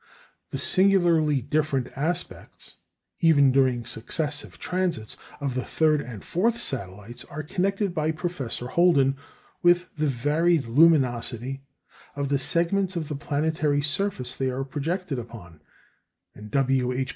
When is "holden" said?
8.65-9.17